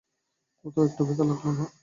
[0.65, 1.65] কোথাও একটুও ব্যথা লাগল না।